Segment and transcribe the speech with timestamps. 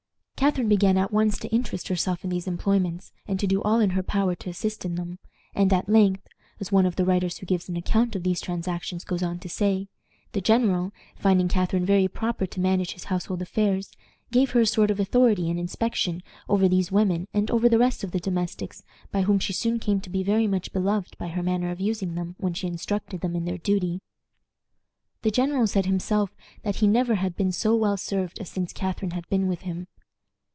[0.35, 3.91] Catharine began at once to interest herself in these employments, and to do all in
[3.91, 5.19] her power to assist in them;
[5.53, 6.25] and at length,
[6.59, 9.47] as one of the writers who gives an account of these transactions goes on to
[9.47, 9.87] say,
[10.31, 13.91] "the general, finding Catharine very proper to manage his household affairs,
[14.31, 18.03] gave her a sort of authority and inspection over these women and over the rest
[18.03, 18.81] of the domestics,
[19.11, 22.15] by whom she soon came to be very much beloved by her manner of using
[22.15, 24.01] them when she instructed them in their duty.
[25.21, 26.31] The general said himself
[26.63, 29.85] that he never had been so well served as since Catharine had been with him.